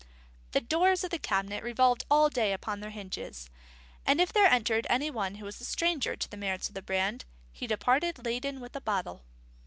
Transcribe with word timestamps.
_The 0.53 0.61
doors 0.61 1.03
of 1.03 1.11
the 1.11 1.19
cabinet 1.19 1.63
revolved 1.63 2.05
all 2.09 2.27
day 2.27 2.53
upon 2.53 2.79
their 2.79 2.89
hinges; 2.89 3.51
and 4.03 4.19
if 4.19 4.33
there 4.33 4.47
entered 4.47 4.87
any 4.89 5.11
one 5.11 5.35
who 5.35 5.45
was 5.45 5.61
a 5.61 5.63
stranger 5.63 6.15
to 6.15 6.27
the 6.27 6.37
merits 6.37 6.67
of 6.67 6.73
the 6.73 6.81
brand, 6.81 7.23
he 7.51 7.67
departed 7.67 8.25
laden 8.25 8.61
with 8.61 8.75
a 8.75 8.81
bottle. 8.81 9.21